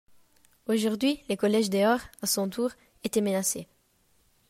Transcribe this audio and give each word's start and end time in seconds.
Aujourd'hui 0.65 1.21
le 1.29 1.35
collège 1.35 1.69
de 1.69 1.77
Horps, 1.77 2.09
à 2.23 2.25
son 2.25 2.49
tour, 2.49 2.71
était 3.03 3.21
menacé. 3.21 3.67